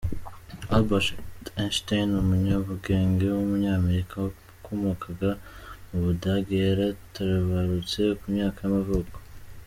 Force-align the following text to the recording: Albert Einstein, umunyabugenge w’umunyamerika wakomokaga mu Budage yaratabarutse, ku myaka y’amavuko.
Albert 0.75 1.09
Einstein, 1.61 2.09
umunyabugenge 2.23 3.25
w’umunyamerika 3.29 4.13
wakomokaga 4.23 5.29
mu 5.89 5.97
Budage 6.05 6.55
yaratabarutse, 6.67 8.01
ku 8.19 8.25
myaka 8.35 8.57
y’amavuko. 8.63 9.15